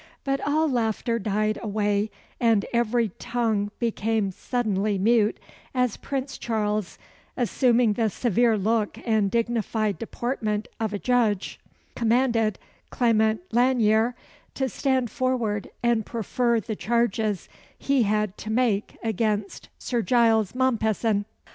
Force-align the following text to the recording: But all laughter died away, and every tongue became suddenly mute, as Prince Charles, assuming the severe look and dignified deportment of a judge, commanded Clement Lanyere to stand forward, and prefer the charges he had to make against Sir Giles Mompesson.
But 0.23 0.39
all 0.41 0.67
laughter 0.67 1.19
died 1.19 1.59
away, 1.61 2.09
and 2.39 2.65
every 2.73 3.09
tongue 3.19 3.69
became 3.77 4.31
suddenly 4.31 4.97
mute, 4.97 5.39
as 5.75 5.95
Prince 5.95 6.39
Charles, 6.39 6.97
assuming 7.37 7.93
the 7.93 8.09
severe 8.09 8.57
look 8.57 8.97
and 9.05 9.29
dignified 9.29 9.99
deportment 9.99 10.67
of 10.79 10.91
a 10.91 10.97
judge, 10.97 11.59
commanded 11.95 12.57
Clement 12.89 13.41
Lanyere 13.51 14.15
to 14.55 14.67
stand 14.67 15.11
forward, 15.11 15.69
and 15.83 16.03
prefer 16.03 16.59
the 16.59 16.75
charges 16.75 17.47
he 17.77 18.01
had 18.01 18.35
to 18.39 18.49
make 18.49 18.97
against 19.03 19.69
Sir 19.77 20.01
Giles 20.01 20.55
Mompesson. 20.55 21.25